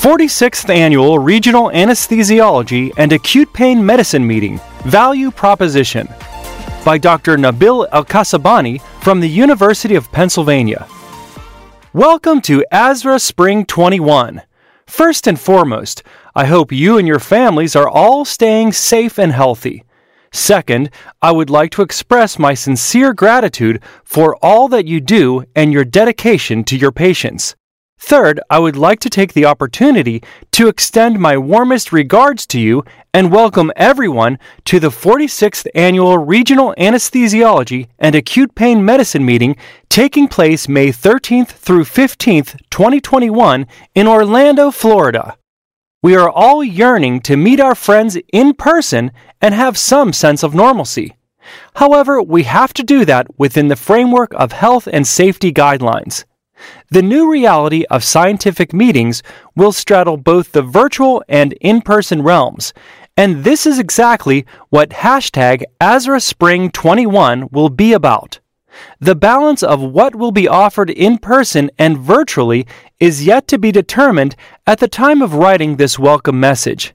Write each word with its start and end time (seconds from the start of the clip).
46th 0.00 0.70
Annual 0.70 1.18
Regional 1.18 1.68
Anesthesiology 1.72 2.90
and 2.96 3.12
Acute 3.12 3.52
Pain 3.52 3.84
Medicine 3.84 4.26
Meeting 4.26 4.58
Value 4.86 5.30
Proposition 5.30 6.08
by 6.86 6.96
Dr. 6.96 7.36
Nabil 7.36 7.86
El 7.92 8.78
from 9.02 9.20
the 9.20 9.28
University 9.28 9.96
of 9.96 10.10
Pennsylvania. 10.10 10.88
Welcome 11.92 12.40
to 12.40 12.64
ASRA 12.72 13.20
Spring 13.20 13.66
21. 13.66 14.40
First 14.86 15.26
and 15.26 15.38
foremost, 15.38 16.02
I 16.34 16.46
hope 16.46 16.72
you 16.72 16.96
and 16.96 17.06
your 17.06 17.20
families 17.20 17.76
are 17.76 17.90
all 17.90 18.24
staying 18.24 18.72
safe 18.72 19.18
and 19.18 19.32
healthy. 19.32 19.84
Second, 20.32 20.88
I 21.20 21.30
would 21.30 21.50
like 21.50 21.72
to 21.72 21.82
express 21.82 22.38
my 22.38 22.54
sincere 22.54 23.12
gratitude 23.12 23.82
for 24.02 24.34
all 24.40 24.66
that 24.68 24.86
you 24.86 25.02
do 25.02 25.44
and 25.54 25.74
your 25.74 25.84
dedication 25.84 26.64
to 26.64 26.78
your 26.78 26.90
patients. 26.90 27.54
Third, 28.02 28.40
I 28.48 28.58
would 28.58 28.76
like 28.76 28.98
to 29.00 29.10
take 29.10 29.34
the 29.34 29.44
opportunity 29.44 30.22
to 30.52 30.68
extend 30.68 31.20
my 31.20 31.36
warmest 31.36 31.92
regards 31.92 32.46
to 32.46 32.58
you 32.58 32.82
and 33.12 33.30
welcome 33.30 33.70
everyone 33.76 34.38
to 34.64 34.80
the 34.80 34.88
46th 34.88 35.66
Annual 35.74 36.16
Regional 36.16 36.74
Anesthesiology 36.78 37.88
and 37.98 38.14
Acute 38.14 38.54
Pain 38.54 38.82
Medicine 38.84 39.24
meeting 39.24 39.54
taking 39.90 40.28
place 40.28 40.66
May 40.66 40.88
13th 40.88 41.48
through 41.48 41.84
15th, 41.84 42.58
2021 42.70 43.66
in 43.94 44.08
Orlando, 44.08 44.70
Florida. 44.70 45.36
We 46.02 46.16
are 46.16 46.30
all 46.30 46.64
yearning 46.64 47.20
to 47.20 47.36
meet 47.36 47.60
our 47.60 47.74
friends 47.74 48.16
in 48.32 48.54
person 48.54 49.12
and 49.42 49.54
have 49.54 49.76
some 49.76 50.14
sense 50.14 50.42
of 50.42 50.54
normalcy. 50.54 51.16
However, 51.74 52.22
we 52.22 52.44
have 52.44 52.72
to 52.74 52.82
do 52.82 53.04
that 53.04 53.26
within 53.38 53.68
the 53.68 53.76
framework 53.76 54.32
of 54.34 54.52
health 54.52 54.88
and 54.90 55.06
safety 55.06 55.52
guidelines. 55.52 56.24
The 56.90 57.02
new 57.02 57.30
reality 57.30 57.84
of 57.90 58.04
scientific 58.04 58.72
meetings 58.72 59.22
will 59.54 59.72
straddle 59.72 60.16
both 60.16 60.52
the 60.52 60.62
virtual 60.62 61.22
and 61.28 61.52
in 61.54 61.82
person 61.82 62.22
realms, 62.22 62.72
and 63.16 63.44
this 63.44 63.66
is 63.66 63.78
exactly 63.78 64.46
what 64.70 64.90
hashtag 64.90 65.62
ASRASpring21 65.80 67.52
will 67.52 67.68
be 67.68 67.92
about. 67.92 68.40
The 69.00 69.14
balance 69.14 69.62
of 69.62 69.80
what 69.80 70.14
will 70.14 70.32
be 70.32 70.48
offered 70.48 70.90
in 70.90 71.18
person 71.18 71.70
and 71.78 71.98
virtually 71.98 72.66
is 72.98 73.26
yet 73.26 73.48
to 73.48 73.58
be 73.58 73.72
determined 73.72 74.36
at 74.66 74.78
the 74.78 74.88
time 74.88 75.22
of 75.22 75.34
writing 75.34 75.76
this 75.76 75.98
welcome 75.98 76.38
message. 76.38 76.94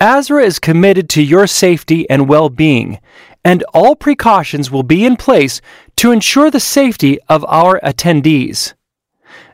ASRA 0.00 0.44
is 0.44 0.58
committed 0.58 1.10
to 1.10 1.22
your 1.22 1.46
safety 1.46 2.08
and 2.08 2.28
well 2.28 2.48
being, 2.48 2.98
and 3.44 3.62
all 3.74 3.94
precautions 3.94 4.70
will 4.70 4.82
be 4.82 5.04
in 5.04 5.16
place 5.16 5.60
to 5.96 6.10
ensure 6.10 6.50
the 6.50 6.60
safety 6.60 7.18
of 7.28 7.44
our 7.48 7.78
attendees. 7.80 8.72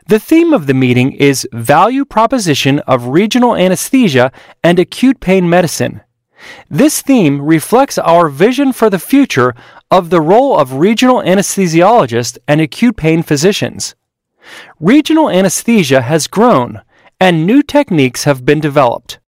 The 0.07 0.19
theme 0.19 0.53
of 0.53 0.67
the 0.67 0.73
meeting 0.73 1.11
is 1.11 1.45
Value 1.51 2.05
Proposition 2.05 2.79
of 2.79 3.07
Regional 3.07 3.57
Anesthesia 3.57 4.31
and 4.63 4.79
Acute 4.79 5.19
Pain 5.19 5.49
Medicine. 5.49 5.99
This 6.69 7.01
theme 7.01 7.41
reflects 7.41 7.97
our 7.97 8.29
vision 8.29 8.71
for 8.71 8.89
the 8.89 8.99
future 8.99 9.53
of 9.91 10.09
the 10.09 10.21
role 10.21 10.57
of 10.57 10.75
regional 10.75 11.17
anesthesiologists 11.17 12.37
and 12.47 12.61
acute 12.61 12.95
pain 12.95 13.21
physicians. 13.21 13.95
Regional 14.79 15.29
anesthesia 15.29 15.99
has 15.99 16.27
grown, 16.27 16.81
and 17.19 17.45
new 17.45 17.61
techniques 17.61 18.23
have 18.23 18.45
been 18.45 18.61
developed. 18.61 19.19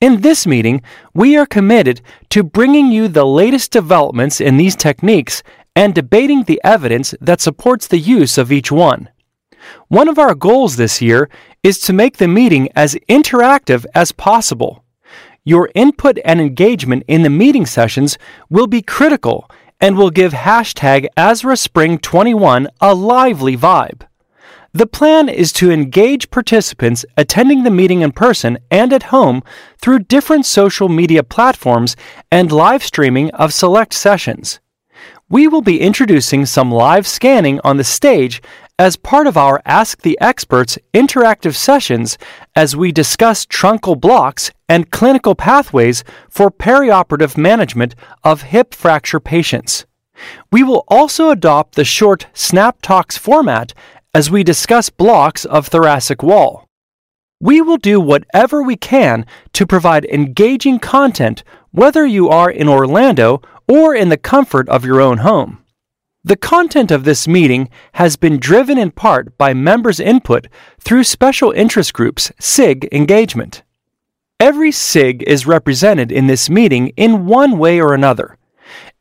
In 0.00 0.20
this 0.20 0.46
meeting, 0.46 0.82
we 1.14 1.36
are 1.36 1.46
committed 1.46 2.00
to 2.30 2.44
bringing 2.44 2.92
you 2.92 3.08
the 3.08 3.26
latest 3.26 3.72
developments 3.72 4.40
in 4.40 4.56
these 4.56 4.76
techniques 4.76 5.42
and 5.74 5.96
debating 5.96 6.44
the 6.44 6.60
evidence 6.62 7.12
that 7.20 7.40
supports 7.40 7.88
the 7.88 7.98
use 7.98 8.38
of 8.38 8.52
each 8.52 8.70
one. 8.70 9.08
One 9.88 10.08
of 10.08 10.18
our 10.18 10.34
goals 10.34 10.76
this 10.76 11.00
year 11.00 11.28
is 11.62 11.78
to 11.80 11.92
make 11.92 12.16
the 12.16 12.28
meeting 12.28 12.68
as 12.74 12.96
interactive 13.08 13.84
as 13.94 14.12
possible. 14.12 14.84
Your 15.44 15.70
input 15.74 16.18
and 16.24 16.40
engagement 16.40 17.04
in 17.08 17.22
the 17.22 17.30
meeting 17.30 17.66
sessions 17.66 18.18
will 18.50 18.66
be 18.66 18.82
critical 18.82 19.50
and 19.80 19.96
will 19.96 20.10
give 20.10 20.32
hashtag 20.32 21.06
ASRASpring21 21.16 22.66
a 22.80 22.94
lively 22.94 23.56
vibe. 23.56 24.02
The 24.72 24.86
plan 24.86 25.28
is 25.28 25.52
to 25.54 25.70
engage 25.70 26.30
participants 26.30 27.06
attending 27.16 27.62
the 27.62 27.70
meeting 27.70 28.02
in 28.02 28.12
person 28.12 28.58
and 28.70 28.92
at 28.92 29.04
home 29.04 29.42
through 29.78 30.00
different 30.00 30.44
social 30.44 30.88
media 30.88 31.22
platforms 31.22 31.96
and 32.30 32.52
live 32.52 32.84
streaming 32.84 33.30
of 33.30 33.54
select 33.54 33.94
sessions. 33.94 34.60
We 35.30 35.46
will 35.46 35.60
be 35.60 35.82
introducing 35.82 36.46
some 36.46 36.72
live 36.72 37.06
scanning 37.06 37.60
on 37.62 37.76
the 37.76 37.84
stage 37.84 38.40
as 38.78 38.96
part 38.96 39.26
of 39.26 39.36
our 39.36 39.60
Ask 39.66 40.00
the 40.00 40.16
Experts 40.22 40.78
interactive 40.94 41.54
sessions 41.54 42.16
as 42.56 42.74
we 42.74 42.92
discuss 42.92 43.44
truncal 43.44 44.00
blocks 44.00 44.50
and 44.70 44.90
clinical 44.90 45.34
pathways 45.34 46.02
for 46.30 46.50
perioperative 46.50 47.36
management 47.36 47.94
of 48.24 48.40
hip 48.40 48.72
fracture 48.72 49.20
patients. 49.20 49.84
We 50.50 50.62
will 50.62 50.84
also 50.88 51.28
adopt 51.28 51.74
the 51.74 51.84
short 51.84 52.26
Snap 52.32 52.80
Talks 52.80 53.18
format 53.18 53.74
as 54.14 54.30
we 54.30 54.42
discuss 54.42 54.88
blocks 54.88 55.44
of 55.44 55.66
thoracic 55.66 56.22
wall. 56.22 56.64
We 57.38 57.60
will 57.60 57.76
do 57.76 58.00
whatever 58.00 58.62
we 58.62 58.76
can 58.76 59.26
to 59.52 59.66
provide 59.66 60.06
engaging 60.06 60.78
content 60.78 61.44
whether 61.70 62.06
you 62.06 62.30
are 62.30 62.50
in 62.50 62.66
Orlando 62.66 63.42
or 63.68 63.94
in 63.94 64.08
the 64.08 64.16
comfort 64.16 64.68
of 64.68 64.84
your 64.84 65.00
own 65.00 65.18
home. 65.18 65.62
The 66.24 66.36
content 66.36 66.90
of 66.90 67.04
this 67.04 67.28
meeting 67.28 67.68
has 67.92 68.16
been 68.16 68.38
driven 68.38 68.76
in 68.76 68.90
part 68.90 69.38
by 69.38 69.54
members' 69.54 70.00
input 70.00 70.48
through 70.80 71.04
special 71.04 71.52
interest 71.52 71.92
groups 71.92 72.32
SIG 72.40 72.88
engagement. 72.90 73.62
Every 74.40 74.72
SIG 74.72 75.22
is 75.26 75.46
represented 75.46 76.12
in 76.12 76.26
this 76.26 76.50
meeting 76.50 76.88
in 76.96 77.26
one 77.26 77.58
way 77.58 77.80
or 77.80 77.94
another. 77.94 78.36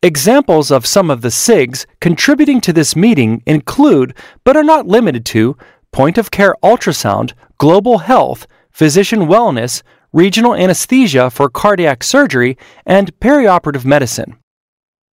Examples 0.02 0.72
of 0.72 0.86
some 0.86 1.10
of 1.10 1.22
the 1.22 1.30
SIGs 1.30 1.86
contributing 2.00 2.62
to 2.62 2.72
this 2.72 2.96
meeting 2.96 3.42
include, 3.46 4.14
but 4.44 4.56
are 4.56 4.64
not 4.64 4.88
limited 4.88 5.26
to, 5.26 5.58
point 5.92 6.18
of 6.18 6.32
care 6.32 6.56
ultrasound, 6.64 7.34
global 7.58 7.98
health, 7.98 8.48
physician 8.72 9.22
wellness, 9.22 9.82
regional 10.14 10.56
anesthesia 10.56 11.30
for 11.30 11.50
cardiac 11.50 12.04
surgery, 12.04 12.58
and 12.86 13.18
perioperative 13.20 13.86
medicine. 13.86 14.38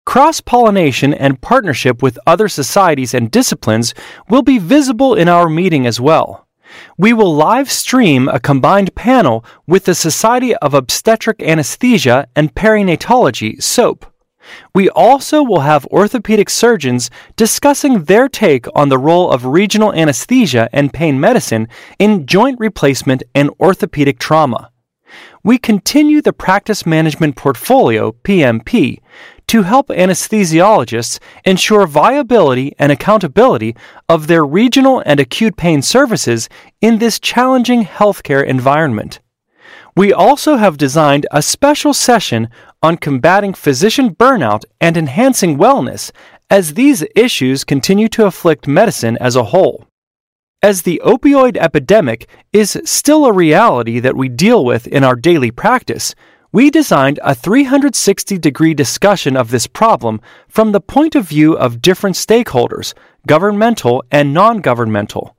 Cross 0.06 0.42
pollination 0.42 1.15
and 1.15 1.41
partnership 1.41 2.03
with 2.03 2.19
other 2.26 2.48
societies 2.48 3.15
and 3.15 3.31
disciplines 3.31 3.94
will 4.28 4.42
be 4.42 4.59
visible 4.59 5.15
in 5.15 5.28
our 5.28 5.48
meeting 5.48 5.87
as 5.87 6.00
well. 6.00 6.47
We 6.98 7.12
will 7.12 7.34
live 7.34 7.70
stream 7.70 8.28
a 8.28 8.41
combined 8.41 8.94
panel 8.94 9.44
with 9.66 9.84
the 9.84 9.94
Society 9.94 10.54
of 10.56 10.75
Obstetric 10.75 11.43
Anesthesia 11.43 12.28
and 12.37 12.54
Perinatology, 12.54 13.62
SOAP. 13.62 14.06
We 14.75 14.91
also 14.91 15.43
will 15.43 15.60
have 15.60 15.87
orthopedic 15.87 16.50
surgeons 16.50 17.10
discussing 17.37 18.04
their 18.04 18.28
take 18.28 18.66
on 18.75 18.91
the 18.91 18.98
role 18.98 19.31
of 19.31 19.47
regional 19.47 19.94
anesthesia 19.94 20.69
and 20.72 20.93
pain 20.93 21.19
medicine 21.19 21.69
in 21.98 22.26
joint 22.26 22.60
replacement 22.60 23.22
and 23.34 23.50
orthopedic 23.59 24.19
trauma. 24.19 24.70
We 25.43 25.59
continue 25.59 26.20
the 26.20 26.32
practice 26.32 26.84
management 26.84 27.37
portfolio, 27.37 28.12
PMP, 28.12 28.98
to 29.49 29.62
help 29.62 29.88
anesthesiologists 29.88 31.19
ensure 31.44 31.87
viability 31.87 32.75
and 32.78 32.91
accountability 32.91 33.77
of 34.09 34.27
their 34.27 34.44
regional 34.44 35.03
and 35.06 35.21
acute 35.21 35.56
pain 35.56 35.82
services 35.82 36.49
in 36.81 36.99
this 36.99 37.19
challenging 37.21 37.84
healthcare 37.84 38.44
environment. 38.44 39.21
We 39.97 40.12
also 40.12 40.56
have 40.56 40.77
designed 40.77 41.27
a 41.31 41.41
special 41.41 41.94
session 41.94 42.49
on 42.82 42.97
combating 42.97 43.55
physician 43.55 44.15
burnout 44.15 44.65
and 44.81 44.97
enhancing 44.97 45.56
wellness 45.56 46.11
as 46.50 46.75
these 46.75 47.05
issues 47.15 47.65
continue 47.65 48.09
to 48.09 48.26
afflict 48.26 48.66
medicine 48.66 49.16
as 49.21 49.37
a 49.37 49.44
whole. 49.44 49.87
As 50.62 50.82
the 50.82 51.00
opioid 51.05 51.56
epidemic 51.56 52.29
is 52.52 52.81
still 52.85 53.26
a 53.26 53.32
reality 53.32 54.00
that 54.00 54.17
we 54.17 54.29
deal 54.29 54.64
with 54.64 54.87
in 54.87 55.05
our 55.05 55.14
daily 55.14 55.50
practice, 55.50 56.14
we 56.54 56.70
designed 56.70 57.18
a 57.24 57.34
360 57.34 58.38
degree 58.38 58.74
discussion 58.74 59.36
of 59.36 59.50
this 59.50 59.66
problem 59.66 60.20
from 60.48 60.70
the 60.70 60.80
point 60.80 61.16
of 61.16 61.28
view 61.28 61.58
of 61.58 61.82
different 61.82 62.14
stakeholders, 62.14 62.94
governmental 63.26 64.04
and 64.12 64.32
non 64.32 64.60
governmental. 64.60 65.36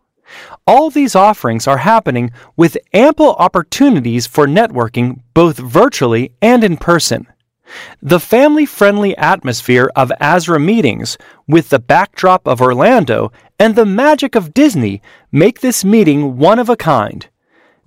All 0.67 0.89
these 0.89 1.15
offerings 1.15 1.67
are 1.67 1.77
happening 1.77 2.31
with 2.57 2.77
ample 2.93 3.33
opportunities 3.35 4.27
for 4.27 4.45
networking 4.45 5.21
both 5.33 5.57
virtually 5.57 6.33
and 6.41 6.65
in 6.65 6.75
person. 6.75 7.27
The 8.01 8.19
family 8.19 8.65
friendly 8.65 9.15
atmosphere 9.15 9.89
of 9.95 10.11
ASRA 10.19 10.61
meetings, 10.61 11.17
with 11.47 11.69
the 11.69 11.79
backdrop 11.79 12.45
of 12.45 12.61
Orlando 12.61 13.31
and 13.57 13.77
the 13.77 13.85
magic 13.85 14.35
of 14.35 14.53
Disney, 14.53 15.01
make 15.31 15.61
this 15.61 15.85
meeting 15.85 16.35
one 16.35 16.59
of 16.59 16.67
a 16.67 16.75
kind. 16.75 17.29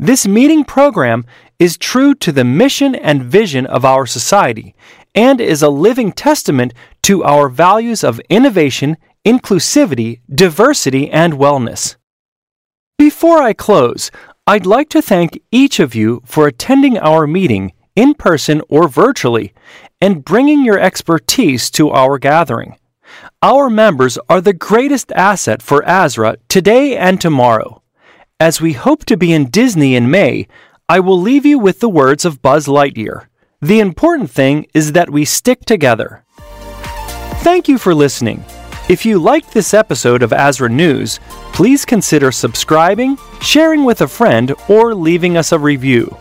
This 0.01 0.29
meeting 0.29 0.63
program 0.63 1.25
is 1.59 1.77
true 1.77 2.15
to 2.15 2.31
the 2.31 2.45
mission 2.45 2.95
and 2.95 3.25
vision 3.25 3.67
of 3.67 3.85
our 3.85 4.07
society 4.07 4.77
and 5.13 5.41
is 5.41 5.61
a 5.61 5.69
living 5.69 6.13
testament 6.13 6.73
to 7.03 7.25
our 7.25 7.49
values 7.49 8.05
of 8.05 8.21
innovation, 8.29 8.97
inclusivity, 9.27 10.21
diversity, 10.33 11.11
and 11.11 11.33
wellness. 11.33 11.97
Before 12.97 13.43
I 13.43 13.53
close, 13.53 14.13
I'd 14.47 14.67
like 14.67 14.89
to 14.91 15.03
thank 15.03 15.43
each 15.51 15.81
of 15.81 15.97
you 15.97 16.23
for 16.25 16.47
attending 16.47 16.97
our 16.97 17.27
meeting 17.27 17.73
in 17.97 18.15
person 18.15 18.63
or 18.69 18.87
virtually 18.87 19.53
and 20.01 20.25
bringing 20.25 20.65
your 20.65 20.79
expertise 20.79 21.71
to 21.73 21.91
our 21.91 22.19
gathering. 22.19 22.77
Our 23.43 23.69
members 23.69 24.17
are 24.29 24.41
the 24.41 24.53
greatest 24.53 25.11
asset 25.11 25.61
for 25.61 25.83
ASRA 25.83 26.37
today 26.49 26.97
and 26.97 27.21
tomorrow. 27.21 27.83
As 28.41 28.61
we 28.61 28.75
hope 28.75 29.05
to 29.07 29.17
be 29.17 29.33
in 29.33 29.51
Disney 29.51 29.97
in 29.97 30.13
May, 30.13 30.47
I 30.89 31.01
will 31.01 31.21
leave 31.21 31.45
you 31.45 31.59
with 31.59 31.81
the 31.81 31.89
words 31.89 32.25
of 32.25 32.41
Buzz 32.41 32.69
Lightyear. 32.69 33.27
The 33.61 33.81
important 33.81 34.31
thing 34.31 34.69
is 34.73 34.93
that 34.93 35.11
we 35.11 35.25
stick 35.25 35.65
together. 35.65 36.23
Thank 37.43 37.67
you 37.67 37.79
for 37.79 37.97
listening. 37.97 38.45
If 38.89 39.05
you 39.05 39.19
liked 39.19 39.51
this 39.51 39.75
episode 39.75 40.23
of 40.23 40.31
ASRA 40.31 40.71
News, 40.71 41.19
please 41.53 41.85
consider 41.85 42.31
subscribing, 42.31 43.19
sharing 43.41 43.83
with 43.83 44.03
a 44.03 44.07
friend, 44.07 44.55
or 44.69 44.95
leaving 44.95 45.37
us 45.37 45.51
a 45.51 45.59
review. 45.59 46.17